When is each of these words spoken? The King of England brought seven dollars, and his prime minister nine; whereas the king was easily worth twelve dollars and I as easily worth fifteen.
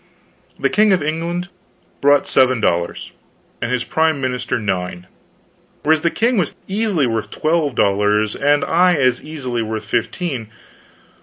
The 0.59 0.71
King 0.71 0.91
of 0.93 1.03
England 1.03 1.49
brought 2.01 2.25
seven 2.27 2.59
dollars, 2.59 3.11
and 3.61 3.71
his 3.71 3.83
prime 3.83 4.19
minister 4.19 4.57
nine; 4.57 5.05
whereas 5.83 6.01
the 6.01 6.09
king 6.09 6.39
was 6.39 6.55
easily 6.67 7.05
worth 7.05 7.29
twelve 7.29 7.75
dollars 7.75 8.35
and 8.35 8.65
I 8.65 8.95
as 8.95 9.21
easily 9.23 9.61
worth 9.61 9.85
fifteen. 9.85 10.47